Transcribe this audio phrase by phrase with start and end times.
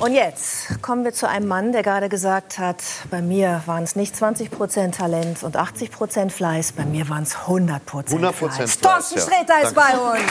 [0.00, 2.78] Und jetzt kommen wir zu einem Mann, der gerade gesagt hat,
[3.10, 7.24] bei mir waren es nicht 20 Prozent Talent und 80 Prozent Fleiß, bei mir waren
[7.24, 8.78] es 100 Prozent 100 Fleiß.
[8.78, 9.24] Thorsten ja.
[9.24, 10.22] Sträter ist bei uns.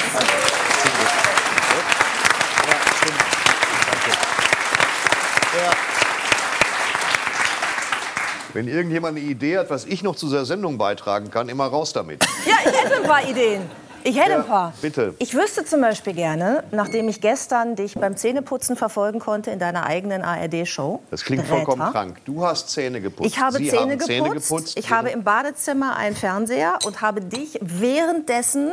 [8.53, 11.93] Wenn irgendjemand eine Idee hat, was ich noch zu dieser Sendung beitragen kann, immer raus
[11.93, 12.25] damit.
[12.43, 13.69] Ja, ich hätte ein paar Ideen.
[14.03, 14.73] Ich hätte ein paar.
[14.81, 15.13] bitte.
[15.19, 19.85] Ich wüsste zum Beispiel gerne, nachdem ich gestern dich beim Zähneputzen verfolgen konnte in deiner
[19.85, 21.01] eigenen ARD-Show.
[21.11, 21.55] Das klingt Dräter.
[21.55, 22.17] vollkommen krank.
[22.25, 23.27] Du hast Zähne geputzt.
[23.29, 24.07] Ich habe Zähne, haben geputzt.
[24.07, 24.77] Zähne geputzt.
[24.77, 28.71] Ich habe im Badezimmer einen Fernseher und habe dich währenddessen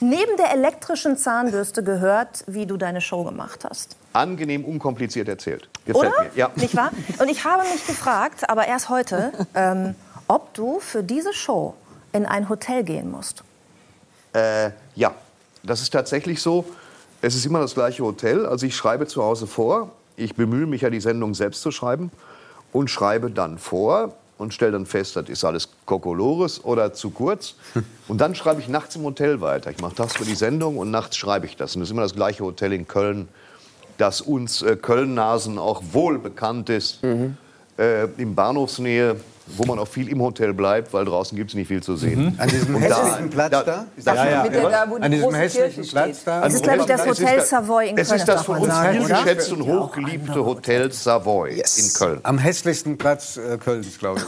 [0.00, 3.96] neben der elektrischen Zahnbürste gehört, wie du deine Show gemacht hast.
[4.12, 5.68] angenehm unkompliziert erzählt.
[5.86, 6.22] Gefällt Oder?
[6.24, 6.30] mir.
[6.34, 6.50] Ja.
[6.56, 6.90] Nicht wahr?
[7.18, 9.94] Und ich habe mich gefragt, aber erst heute, ähm,
[10.28, 11.74] ob du für diese Show
[12.12, 13.42] in ein Hotel gehen musst.
[14.32, 15.14] Äh, ja,
[15.62, 16.64] das ist tatsächlich so.
[17.22, 18.46] Es ist immer das gleiche Hotel.
[18.46, 19.90] Also ich schreibe zu Hause vor.
[20.16, 22.10] Ich bemühe mich ja, die Sendung selbst zu schreiben
[22.72, 27.54] und schreibe dann vor und stelle dann fest, das ist alles Kokolores oder zu kurz.
[28.08, 29.70] Und dann schreibe ich nachts im Hotel weiter.
[29.70, 31.74] Ich mache das für die Sendung und nachts schreibe ich das.
[31.74, 33.28] Und das ist immer das gleiche Hotel in Köln,
[33.96, 37.02] das uns äh, Köln-Nasen auch wohl bekannt ist.
[37.78, 39.16] Äh, in Bahnhofsnähe,
[39.48, 42.34] wo man auch viel im Hotel bleibt, weil draußen gibt es nicht viel zu sehen.
[42.38, 43.84] An diesem Und hässlichen Platz da- da?
[44.04, 44.48] da- Ja, ja.
[44.48, 46.26] Der, da, An diesem hässlichen Kirche Platz steht.
[46.26, 46.40] da?
[46.40, 48.20] Das ist, glaube ich, das Es ist Hotel das- Savoy in Es Köln.
[48.20, 49.22] ist das von uns sagen, viel oder?
[49.22, 52.20] geschätzte und hochgeliebte Hotel Savoy in Köln.
[52.24, 54.20] Am hässlichsten Platz äh, Kölns, glaube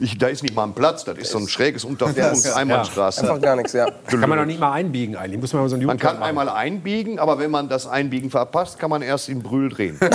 [0.00, 0.12] ich.
[0.12, 3.20] Ich, da ist nicht mal ein Platz, das ist so ein schräges Unterführungs-Einbahnstraße.
[3.28, 3.86] Einfach gar nichts, ja.
[4.06, 5.40] Kann man doch nicht mal einbiegen eigentlich.
[5.40, 8.78] Muss man so einen Man kann Jungplan einmal einbiegen, aber wenn man das Einbiegen verpasst,
[8.78, 9.98] kann man erst in Brühl drehen.
[10.00, 10.06] so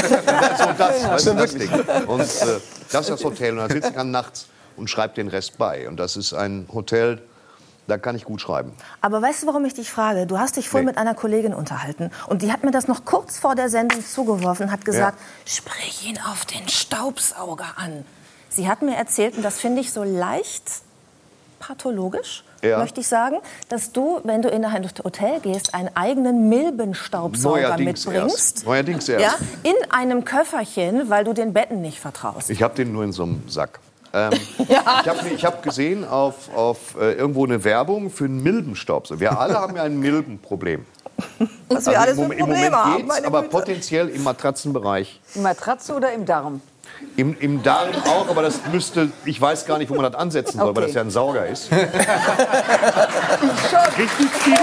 [0.77, 1.69] das, das ist das Ding.
[2.08, 2.25] Und äh,
[2.91, 3.52] das ist das Hotel.
[3.57, 5.88] Und da sitzt man nachts und schreibt den Rest bei.
[5.88, 7.21] Und das ist ein Hotel,
[7.88, 8.73] da kann ich gut schreiben.
[9.02, 10.27] Aber weißt du, warum ich dich frage?
[10.27, 10.91] Du hast dich vorhin Nee.
[10.91, 14.71] mit einer Kollegin unterhalten und die hat mir das noch kurz vor der Sendung zugeworfen,
[14.71, 18.03] hat gesagt, sprich ihn auf den Staubsauger an.
[18.49, 20.64] Sie hat mir erzählt, und das finde ich so leicht
[21.59, 22.79] pathologisch, Ja.
[22.79, 23.37] möchte ich sagen,
[23.69, 28.35] dass du, wenn du in ein Hotel gehst, einen eigenen Milbenstaubsauger Neuerdings mitbringst.
[28.37, 28.65] erst.
[28.65, 29.23] Neuerdings erst.
[29.25, 32.49] Ja, in einem Köfferchen, weil du den Betten nicht vertraust.
[32.49, 33.79] Ich habe den nur in so einem Sack.
[34.13, 34.31] Ähm,
[34.67, 39.19] Ich habe ich hab gesehen auf, auf äh, irgendwo eine Werbung für einen Milbenstaubsauger.
[39.19, 40.85] Wir alle haben ja ein Milbenproblem.
[41.67, 42.97] Was wir Also alles im, für Mom- Im Probleme Moment haben.
[43.07, 43.51] geht's, aber Güte.
[43.51, 45.19] potenziell im Matratzenbereich.
[45.35, 46.61] Die Matratze oder im Darm?
[47.17, 50.60] Im, Im Darm auch, aber das müsste, ich weiß gar nicht, wo man das ansetzen
[50.60, 50.86] soll, weil Okay.
[50.86, 51.72] das ja ein Sauger ist.
[53.98, 54.58] Richtig viele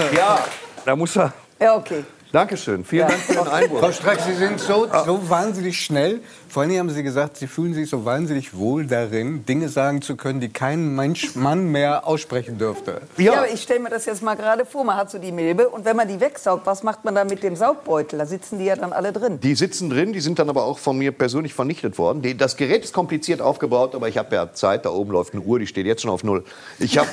[0.00, 0.38] ähm, Ja,
[0.84, 1.32] da muss er.
[1.58, 2.04] Ja, okay.
[2.30, 3.94] Dankeschön, vielen Dank für den Frau Einwurf.
[3.96, 6.20] Streck, Sie sind so, so wahnsinnig schnell.
[6.48, 10.16] Vor allem haben Sie gesagt, Sie fühlen sich so wahnsinnig wohl darin, Dinge sagen zu
[10.16, 13.02] können, die kein Mensch, Mann mehr aussprechen dürfte.
[13.16, 14.84] Ja, Ja, aber ich stelle mir das jetzt mal gerade vor.
[14.84, 17.42] Man hat so die Milbe und wenn man die wegsaugt, was macht man dann mit
[17.42, 18.18] dem Saugbeutel?
[18.18, 19.40] Da sitzen die ja dann alle drin.
[19.40, 22.22] die sitzen drin, die sind dann aber auch von mir persönlich vernichtet worden.
[22.22, 24.86] Die, das Gerät ist kompliziert aufgebaut, aber ich habe ja Zeit.
[24.86, 26.44] Da oben läuft eine Uhr, die steht jetzt schon auf Null.
[26.78, 27.08] Ich habe,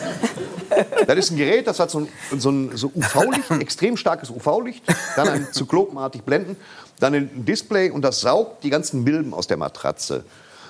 [1.07, 2.07] das ist ein Gerät, das hat so ein,
[2.37, 4.83] so ein so UV-Licht, extrem starkes UV-Licht,
[5.17, 6.55] dann ein zyklopenartig Blenden,
[6.99, 10.23] dann ein Display und das saugt die ganzen Milben aus der Matratze.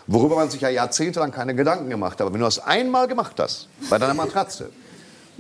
[0.07, 2.21] Worüber man sich ja jahrzehntelang keine Gedanken gemacht hat.
[2.21, 4.69] Aber wenn du das einmal gemacht hast, bei deiner Matratze,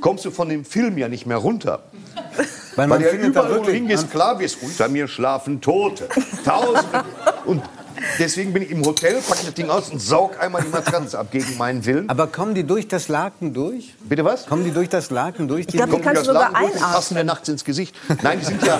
[0.01, 1.83] kommst du von dem Film ja nicht mehr runter.
[2.35, 5.61] Weil Weil man ja findet da überall, du wirklich, hingehst, klar, wirst unter mir schlafen
[5.61, 6.09] Tote.
[6.43, 7.03] Tausende.
[7.45, 7.61] Und
[8.19, 11.27] deswegen bin ich im Hotel, packe das Ding aus und saug einmal die Matratze ab
[11.31, 12.09] gegen meinen Willen.
[12.09, 13.93] aber kommen die durch das Laken durch?
[14.03, 14.45] Bitte was?
[14.45, 15.67] Kommen die durch das Laken durch?
[15.67, 16.95] Die glaub, die Kommen kannst das du sogar Laken durch und einatmen.
[16.95, 17.95] passen mir nachts ins Gesicht.
[18.21, 18.79] Nein, die sind ja,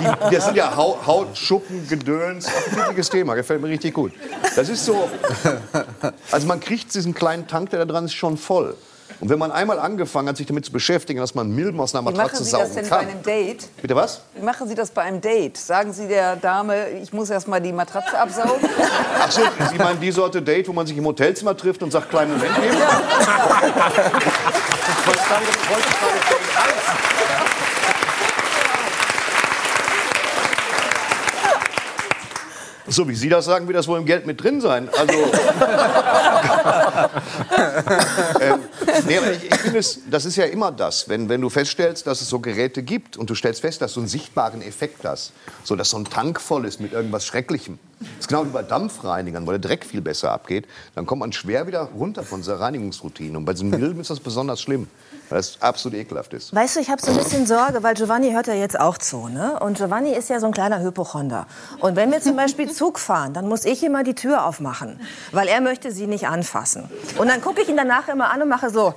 [0.00, 2.46] die, das sind ja Hau- Hautschuppen, Gedöns.
[2.74, 4.12] Wichtiges Thema, gefällt mir richtig gut.
[4.56, 5.08] Das ist so,
[6.30, 8.76] also man kriegt diesen kleinen Tank, der da dran ist, schon voll.
[9.20, 12.08] Und wenn man einmal angefangen hat, sich damit zu beschäftigen, dass man Milben aus einer
[12.08, 13.08] Wie machen Matratze Sie das saugen denn bei kann.
[13.08, 13.68] einem Date?
[13.82, 14.22] Bitte was?
[14.34, 15.58] Wie machen Sie das bei einem Date?
[15.58, 18.66] Sagen Sie der Dame, ich muss erst mal die Matratze absaugen?
[19.20, 22.08] Ach so, Sie meinen die Sorte Date, wo man sich im Hotelzimmer trifft und sagt,
[22.08, 22.78] kleinen Moment eben?
[22.80, 23.00] Heißt.
[32.90, 34.88] So wie Sie das sagen, wird das wohl im Geld mit drin sein.
[34.98, 35.12] Also,
[38.40, 38.64] ähm,
[39.06, 42.06] nee, aber ich, ich finde, es- das ist ja immer das, wenn, wenn du feststellst,
[42.06, 45.32] dass es so Geräte gibt und du stellst fest, dass du einen sichtbaren Effekt hast,
[45.64, 47.78] so dass so ein Tank voll ist mit irgendwas Schrecklichem.
[48.00, 50.66] Das ist genau wie bei Dampfreinigern, wo der Dreck viel besser abgeht.
[50.94, 53.36] Dann kommt man schwer wieder runter von dieser Reinigungsroutine.
[53.36, 54.88] Und bei diesen Milben ist das besonders schlimm,
[55.28, 56.54] weil das absolut ekelhaft ist.
[56.54, 59.28] Weißt du, ich habe so ein bisschen Sorge, weil Giovanni hört ja jetzt auch zu.
[59.28, 59.60] Ne?
[59.60, 61.46] Und Giovanni ist ja so ein kleiner Hypochonder.
[61.80, 64.98] Und wenn wir zum Beispiel Zug fahren, dann muss ich immer die Tür aufmachen,
[65.32, 66.88] weil er möchte sie nicht anfassen.
[67.18, 68.94] Und dann gucke ich ihn danach immer an und mache so.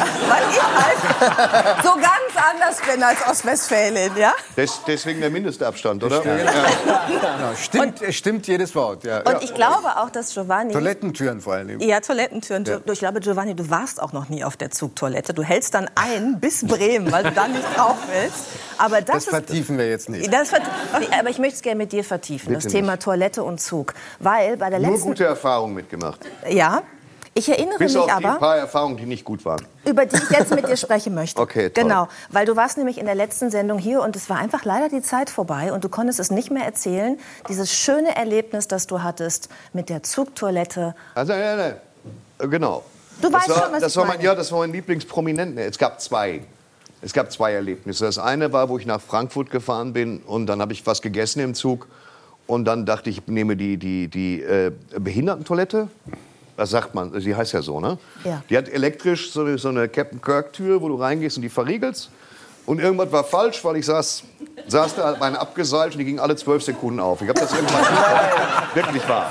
[0.00, 4.32] Weil ich halt so ganz anders bin als Ostwestfälin, ja?
[4.56, 6.24] Des, deswegen der Mindestabstand, oder?
[6.24, 6.34] Ja.
[7.08, 9.04] Genau, stimmt, stimmt jedes Wort.
[9.04, 9.20] Ja.
[9.20, 10.72] Und ich glaube auch, dass Giovanni...
[10.72, 11.80] Toilettentüren vor allem.
[11.80, 12.64] Ja, Toilettentüren.
[12.64, 12.78] Ja.
[12.78, 15.34] Du, ich glaube, Giovanni, du warst auch noch nie auf der Zugtoilette.
[15.34, 18.46] Du hältst dann ein bis Bremen, weil du dann nicht drauf willst.
[18.78, 20.32] Aber das, Das ist, vertiefen wir jetzt nicht.
[20.32, 20.52] das
[21.18, 23.94] aber ich möchte es gerne mit dir vertiefen, das Bitte Thema Toilette und Zug.
[24.18, 25.08] Weil bei der Nur letzten...
[25.08, 26.20] gute Erfahrungen mitgemacht.
[26.48, 26.82] Ja,
[27.38, 28.34] ich erinnere Bis mich auf aber...
[28.34, 29.64] paar Erfahrungen, die nicht gut waren.
[29.84, 31.40] über die ich jetzt mit dir sprechen möchte.
[31.40, 31.84] Okay, toll.
[31.84, 34.88] Genau, weil du warst nämlich in der letzten Sendung hier und es war einfach leider
[34.88, 37.18] die Zeit vorbei und du konntest es nicht mehr erzählen.
[37.48, 40.94] Dieses schöne Erlebnis, das du hattest mit der Zugtoilette.
[41.14, 41.74] Also, ja, ja, ja.
[42.46, 42.82] Genau.
[43.20, 44.24] Du das weißt war, schon, was das ich war mein, meine.
[44.24, 45.58] Ja, das war mein Lieblingsprominenten.
[45.58, 46.42] Es gab zwei.
[47.00, 48.04] Es gab zwei Erlebnisse.
[48.04, 51.40] Das eine war, wo ich nach Frankfurt gefahren bin und dann habe ich was gegessen
[51.40, 51.86] im Zug.
[52.48, 55.88] Und dann dachte ich, ich nehme die, die, die äh, Behindertentoilette.
[56.58, 57.98] Das sagt man, sie heißt ja so, ne?
[58.24, 58.42] Ja.
[58.50, 62.10] Die hat elektrisch so eine, so eine Captain Kirk-Tür, wo du reingehst und die verriegelst.
[62.66, 64.24] Und irgendwas war falsch, weil ich saß,
[64.68, 67.22] saß da, meine abgeseilt und die ging alle zwölf Sekunden auf.
[67.22, 67.84] Ich habe das irgendwann
[68.74, 69.30] wirklich wahr.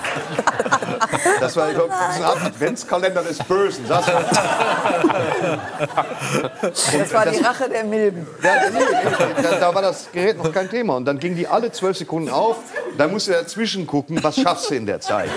[1.40, 3.86] Das war ich glaub, das eine Art Adventskalender des Bösen.
[3.86, 4.24] Saß da,
[6.62, 8.28] Das war die Rache der Milben.
[8.42, 10.96] nee, da, da war das Gerät noch kein Thema.
[10.98, 12.58] Und dann ging die alle zwölf Sekunden auf.
[12.98, 15.30] Da musst du dazwischen gucken, was schaffst du in der Zeit.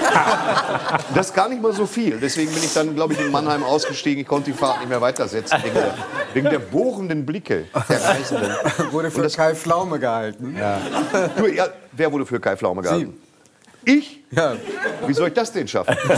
[1.15, 2.19] Das ist gar nicht mal so viel.
[2.19, 4.23] Deswegen bin ich dann, glaube ich, in Mannheim ausgestiegen.
[4.23, 5.59] Ich konnte die Fahrt nicht mehr weitersetzen.
[6.35, 8.51] Wegen der, bohrenden Blicke der Reisenden.
[8.91, 10.57] Wurde für Kai Pflaume gehalten.
[10.59, 10.81] Ja.
[11.37, 13.15] Du, ja, wer wurde für Kai Pflaume gehalten?
[13.85, 14.23] Ich?
[14.31, 14.57] Ja.
[15.07, 15.97] Wie soll ich das denn schaffen?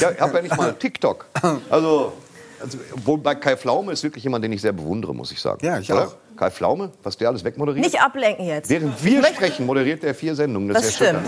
[0.00, 1.26] ja, ich habe ja nicht mal TikTok.
[1.68, 2.12] Also,
[2.60, 2.78] also
[3.18, 5.64] bei Kai Pflaume ist wirklich jemand, den ich sehr bewundere, muss ich sagen.
[5.64, 6.06] Ja, ich Oder?
[6.06, 6.14] auch.
[6.36, 7.84] Kai Pflaume, was der alles wegmoderiert.
[7.84, 8.68] Nicht ablenken jetzt.
[8.70, 10.68] Während wir sprechen, moderiert er vier Sendungen.
[10.68, 11.20] Das, Das stimmt.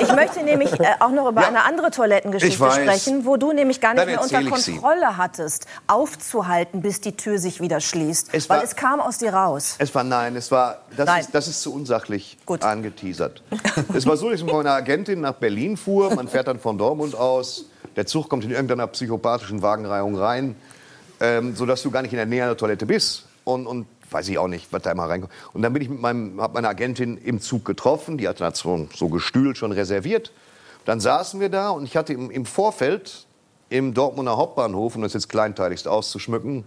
[0.00, 1.48] Ich möchte nämlich äh, auch noch über Ja.
[1.48, 4.72] eine andere Ich Toilettengeschichte sprechen, wo du nämlich gar nicht Dann mehr unter ich sie.
[4.72, 8.30] Kontrolle hattest, aufzuhalten, bis die Tür sich wieder schließt.
[8.32, 9.76] Es weil war- es kam aus dir raus.
[9.78, 11.20] Es war nein, es war das, Nein.
[11.20, 12.62] Ist, das ist zu unsachlich Gut.
[12.62, 13.42] angeteasert.
[13.94, 16.14] es war so, dass ich mit meiner Agentin nach Berlin fuhr.
[16.14, 17.66] Man fährt dann von Dortmund aus.
[17.96, 20.54] Der Zug kommt in irgendeiner psychopathischen Wagenreihung rein,
[21.20, 23.24] ähm, sodass du gar nicht in der Nähe der Toilette bist.
[23.44, 25.32] Und, und weiß ich auch nicht, was da immer reinkommt.
[25.52, 28.18] Und dann bin ich mit meinem, hab meine Agentin im Zug getroffen.
[28.18, 30.32] Die hat so, so Gestühl schon reserviert.
[30.84, 33.26] Dann saßen wir da und ich hatte im, im Vorfeld
[33.68, 36.64] im Dortmunder Hauptbahnhof, um das jetzt kleinteiligst auszuschmücken,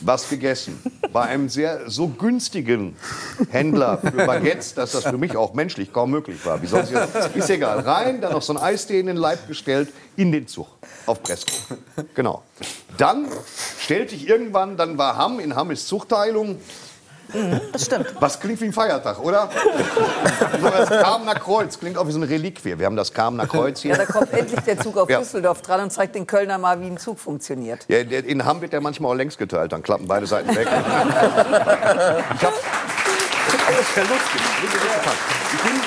[0.00, 0.82] was gegessen.
[1.12, 2.96] Bei einem sehr so günstigen
[3.50, 6.60] Händler für Baguettes, dass das für mich auch menschlich kaum möglich war.
[6.62, 6.90] Wie sonst
[7.34, 7.80] ist egal.
[7.80, 10.68] Rein, dann noch so ein Eistee in den Leib gestellt, in den Zug.
[11.06, 11.52] Auf Presko.
[12.14, 12.42] Genau.
[12.98, 13.26] Dann
[13.80, 16.60] stellte ich irgendwann, dann war Hamm, in Hamm ist Zuchteilung.
[17.72, 18.12] Das stimmt.
[18.18, 19.48] Was klingt wie ein Feiertag, oder?
[20.60, 22.76] so das Kamener Kreuz klingt auch wie so ein Reliquie.
[22.76, 24.04] Wir haben das Kamener Kreuz Ja, hier.
[24.04, 25.20] da kommt endlich der Zug auf Ja.
[25.20, 27.86] Düsseldorf dran und zeigt den Kölner mal, wie ein Zug funktioniert.
[27.88, 30.66] Ja, in Hamm wird der manchmal auch längs geteilt, dann klappen beide Seiten weg.
[30.70, 34.40] ich hab, das ist ja lustig.
[35.52, 35.80] Ich bin,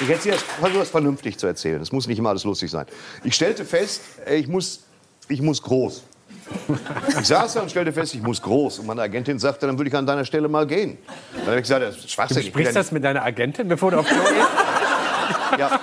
[0.00, 1.80] ich erzähle versuche das vernünftig zu erzählen.
[1.80, 2.86] Es muss nicht immer alles lustig sein.
[3.24, 4.80] Ich stellte fest, ey, ich muss,
[5.28, 6.02] ich muss groß.
[7.08, 8.80] Ich saß da und stellte fest, ich muss groß.
[8.80, 10.98] Und meine Agentin sagte, dann würde ich an deiner Stelle mal gehen.
[11.32, 12.42] Dann habe ich gesagt, das ist Du Schwachsinn.
[12.42, 14.48] Besprichst ja das mit deiner Agentin, bevor du auf Klo gehst?
[15.58, 15.80] ja,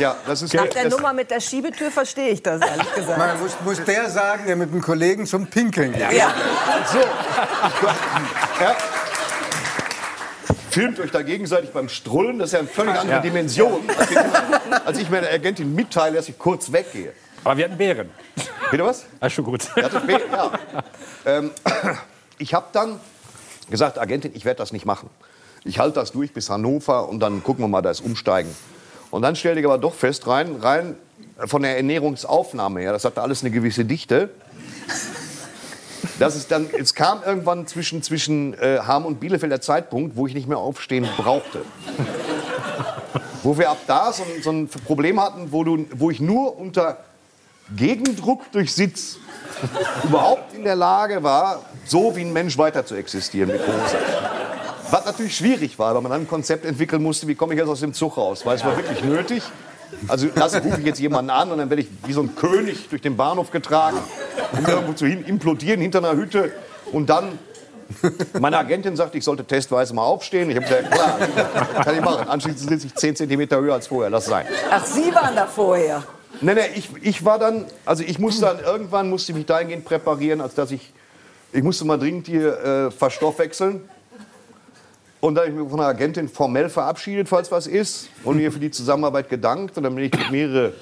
[0.00, 3.18] ja, das ist Nach der das, Nummer mit der Schiebetür verstehe ich das, ehrlich gesagt.
[3.18, 6.12] Man muss, muss der sagen, der mit einem Kollegen zum Pinkeln geht.
[6.12, 6.32] Ja.
[6.90, 6.98] So.
[8.60, 8.76] Ja.
[10.70, 13.20] Filmt euch da gegenseitig beim Strullen, das ist ja eine völlig andere Ja.
[13.20, 14.18] Dimension, als ich,
[14.86, 17.12] als ich meiner Agentin mitteile, dass ich kurz weggehe.
[17.42, 18.10] Aber wir hatten Bären.
[18.70, 19.04] Bitte was?
[19.18, 19.62] Ah, schon gut.
[19.76, 20.52] Ja.
[21.26, 21.50] Ähm,
[22.38, 23.00] ich habe dann
[23.68, 25.10] gesagt, Agentin, ich werde das nicht machen.
[25.64, 28.54] Ich halte das durch bis Hannover und dann gucken wir mal das Umsteigen.
[29.10, 30.96] Und dann stellte ich aber doch fest, rein, rein
[31.46, 34.30] von der Ernährungsaufnahme her, das hatte alles eine gewisse Dichte.
[36.20, 40.26] Das ist dann, es kam irgendwann zwischen, zwischen äh, Ham und Bielefeld der Zeitpunkt, wo
[40.26, 41.62] ich nicht mehr aufstehen brauchte.
[43.42, 46.98] Wo wir ab da so so ein Problem hatten, wo, du, wo ich nur unter
[47.74, 49.16] Gegendruck durch Sitz
[50.04, 53.96] überhaupt in der Lage war, so wie ein Mensch weiter zu existieren mit Hose.
[54.90, 57.70] Was natürlich schwierig war, weil man dann ein Konzept entwickeln musste, wie komme ich jetzt
[57.70, 59.42] aus dem Zug raus, weil es war wirklich nötig.
[60.08, 62.88] Also lass, rufe ich jetzt jemanden an und dann werde ich wie so ein König
[62.88, 63.98] durch den Bahnhof getragen,
[64.52, 66.52] um irgendwo zu hin, implodieren hinter einer Hütte
[66.92, 67.38] und dann
[68.40, 70.50] meine Agentin sagte, ich sollte testweise mal aufstehen.
[70.50, 71.18] Ich habe gesagt, klar,
[71.84, 72.28] kann ich machen.
[72.28, 74.46] Anschließend sitze ich 10 cm höher als vorher, lass sein.
[74.70, 76.02] Ach, Sie waren da vorher.
[76.40, 79.84] Nee, nee, ich, ich war dann, also ich musste dann, irgendwann musste ich mich dahingehend
[79.84, 80.92] präparieren, als dass ich,
[81.52, 83.88] ich musste mal dringend hier äh, verstoffwechseln.
[85.20, 88.50] Und dann habe ich mich von der Agentin formell verabschiedet, falls was ist, und mir
[88.50, 89.76] für die Zusammenarbeit gedankt.
[89.76, 90.72] Und dann bin ich durch mehrere,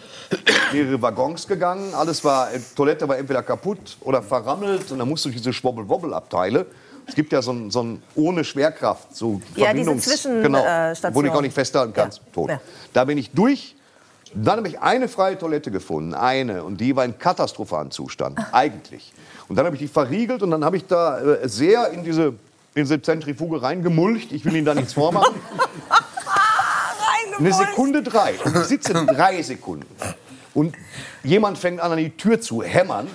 [0.73, 1.93] mehrere Waggons gegangen.
[1.95, 4.91] Alles war, Toilette war entweder kaputt oder verrammelt.
[4.93, 6.67] Und dann musst du diese Schwobbel-Wobbel-Abteile.
[7.07, 10.65] Es gibt ja so ein, so ein ohne Schwerkraft, so Ja, diese Verbindungs- Zwischen- genau,
[10.65, 12.19] äh, wo du auch nicht festhalten kannst.
[12.19, 12.25] Ja.
[12.33, 12.51] Tot.
[12.51, 12.61] Ja.
[12.93, 13.75] Da bin ich durch.
[14.35, 19.15] Dann habe ich eine freie Toilette gefunden, eine, und die war in katastrophalen Zustand, eigentlich.
[19.49, 22.35] Und dann habe ich die verriegelt und dann habe ich da äh, sehr in diese,
[22.75, 24.33] in diese Zentrifuge reingemulcht.
[24.33, 25.35] Ich will Ihnen da nichts vormachen.
[27.39, 28.35] Eine Sekunde drei.
[28.45, 29.87] Und ich sitze drei Sekunden.
[30.55, 30.75] Und
[31.23, 33.07] jemand fängt an, an die Tür zu hämmern.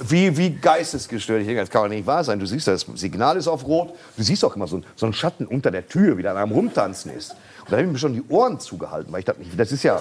[0.00, 1.40] Wie, wie geistesgestört.
[1.40, 2.38] Ich denke, das kann doch nicht wahr sein.
[2.38, 3.94] Du siehst, das Signal ist auf Rot.
[4.16, 6.50] Du siehst auch immer so, ein- so einen Schatten unter der Tür, wie der am
[6.52, 7.32] Rumtanzen ist.
[7.32, 10.00] Und da habe ich mir schon die Ohren zugehalten, weil ich dachte, das ist ja.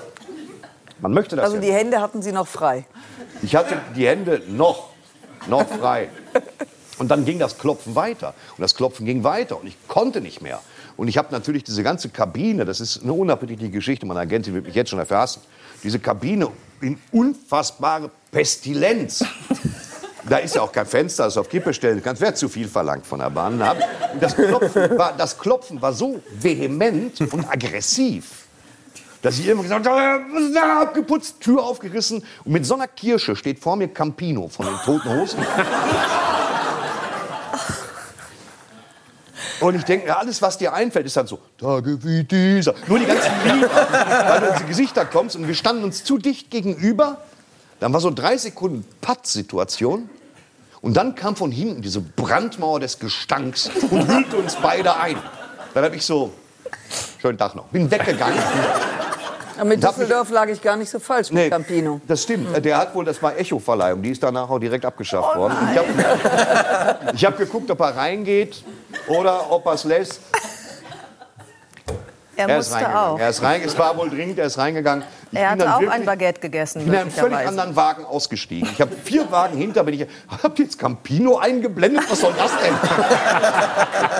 [1.01, 2.85] Man möchte das Also ja die Hände hatten Sie noch frei.
[3.41, 4.89] ich hatte die Hände noch,
[5.47, 6.09] noch frei.
[6.97, 8.33] Und dann ging das Klopfen weiter.
[8.57, 9.59] Und das Klopfen ging weiter.
[9.59, 10.61] Und ich konnte nicht mehr.
[10.97, 14.65] Und ich habe natürlich diese ganze Kabine, das ist eine unappetitliche Geschichte, meine Agentin wird
[14.65, 15.41] mich jetzt schon dafür hassen,
[15.83, 16.49] diese Kabine
[16.81, 19.23] in unfassbare Pestilenz.
[20.27, 22.21] Da ist ja auch kein Fenster, das auf Kippe stellen kannst.
[22.21, 23.61] Wäre zu viel verlangt von der Bahn.
[23.61, 28.47] Und das Klopfen, war, das Klopfen war so vehement und aggressiv,
[29.21, 30.23] dass ich immer gesagt habe,
[30.53, 32.23] da abgeputzt, Tür aufgerissen.
[32.43, 35.39] Und mit so einer Kirsche steht vor mir Campino von den Toten Hosen.
[39.59, 42.75] Und ich denke, mir, alles, was dir einfällt, ist dann so, Tage wie dieser.
[42.87, 46.17] Nur die ganzen Lieder, weil du in die Gesichter kommst und wir standen uns zu
[46.17, 47.17] dicht gegenüber.
[47.79, 50.09] Dann war so drei Sekunden Patt-Situation.
[50.81, 55.17] Und dann kam von hinten diese Brandmauer des Gestanks und hüllte uns beide ein.
[55.73, 56.31] Dann habe ich so,
[57.19, 58.39] schönen Tag noch, bin weggegangen.
[59.57, 61.99] Aber mit Düsseldorf lag ich gar nicht so falsch mit Campino.
[62.07, 62.63] das stimmt.
[62.63, 65.55] Der hat wohl, das war Echo-Verleihung, die ist danach auch direkt abgeschafft worden.
[65.73, 68.63] Ich habe hab geguckt, ob er reingeht
[69.07, 70.19] oder ob er es lässt.
[72.35, 73.17] Er, Er ist auch.
[73.19, 75.03] Er ist rein, es war wohl dringend, er ist reingegangen.
[75.31, 76.79] Ich Er dann auch wirklich- ein Baguette gegessen.
[76.81, 78.69] Ich bin in einem völlig anderen Wagen ausgestiegen.
[78.71, 80.07] Ich habe vier Wagen hinter, bin ich.
[80.43, 82.03] Habt ihr jetzt Campino eingeblendet?
[82.09, 82.73] Was soll das denn?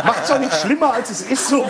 [0.03, 1.47] Macht's doch nicht schlimmer, als es ist.
[1.47, 1.63] So.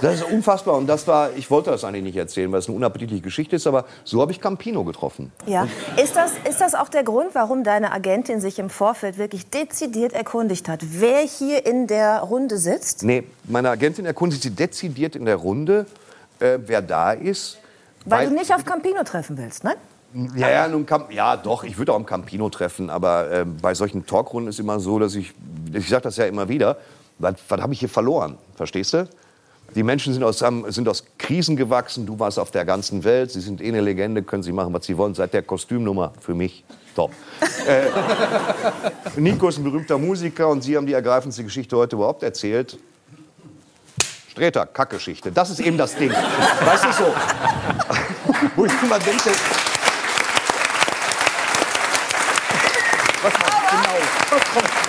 [0.00, 0.76] Das ist unfassbar.
[0.76, 3.66] Und das war, ich wollte das eigentlich nicht erzählen, weil es eine unappetitliche Geschichte ist,
[3.66, 5.32] aber so habe ich Campino getroffen.
[5.46, 5.66] Ja.
[6.02, 10.12] Ist, das, ist das auch der Grund, warum deine Agentin sich im Vorfeld wirklich dezidiert
[10.12, 13.02] erkundigt hat, wer hier in der Runde sitzt?
[13.02, 15.86] Nee, meine Agentin erkundigt sich dezidiert in der Runde,
[16.38, 17.58] äh, wer da ist.
[18.06, 19.74] Weil du nicht auf Campino treffen willst, ne?
[20.34, 24.04] Ja, ja, nun ja, doch, ich würde auch am Campino treffen, aber äh, bei solchen
[24.06, 25.32] Talkrunden ist immer so, dass ich,
[25.72, 26.78] ich sage das ja immer wieder,
[27.20, 29.08] was, was habe ich hier verloren, verstehst du?
[29.74, 33.40] Die Menschen sind aus, sind aus Krisen gewachsen, du warst auf der ganzen Welt, sie
[33.40, 36.64] sind eh eine Legende, können sie machen, was sie wollen, seit der Kostümnummer für mich
[36.96, 37.12] top.
[37.66, 37.82] äh,
[39.20, 42.78] Nico ist ein berühmter Musiker und Sie haben die ergreifendste Geschichte heute überhaupt erzählt.
[44.32, 45.30] Streter, Kackgeschichte.
[45.30, 46.10] Das ist eben das Ding.
[46.10, 47.04] Weißt du so?
[48.56, 49.30] Wo ich immer denke,
[53.22, 53.98] was macht genau?
[54.30, 54.80] Was kommt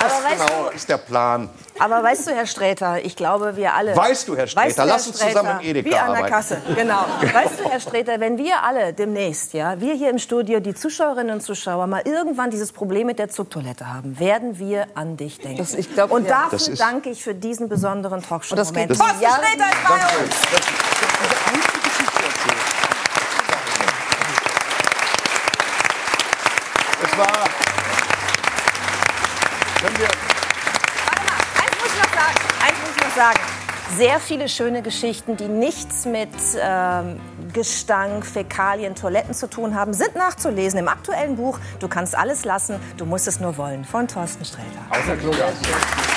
[0.00, 1.48] Aber weißt, genau ist der Plan?
[1.78, 3.96] aber weißt du, Herr Sträter, ich glaube, wir alle.
[3.96, 6.16] Weißt du, Herr Sträter, Weißt du, lass Herr uns zusammen im Edeka Wie an der
[6.16, 6.32] arbeiten.
[6.34, 7.04] Kasse, genau.
[7.32, 11.34] Weißt du, Herr Sträter, wenn wir alle demnächst, ja, wir hier im Studio, die Zuschauerinnen
[11.34, 15.58] und Zuschauer, mal irgendwann dieses Problem mit der Zugtoilette haben, werden wir an dich denken.
[15.58, 16.42] Das- ich glaub, und ja.
[16.50, 18.98] dafür Das danke ich für diesen besonderen talkshow Und das geht Moment.
[18.98, 21.40] Thorsten Sträter ist bei uns.
[27.02, 27.26] Es war.
[29.80, 30.08] Können wir.
[31.06, 32.36] Warte mal, eins muss ich noch sagen.
[32.60, 33.40] Eins muss ich noch sagen.
[33.98, 37.20] Sehr viele schöne Geschichten, die nichts mit ähm,
[37.52, 42.76] Gestank, Fäkalien, Toiletten zu tun haben, sind nachzulesen im aktuellen Buch Du kannst alles lassen,
[42.96, 44.80] du musst es nur wollen von Thorsten Sträter.
[44.90, 46.09] Außer Klogas.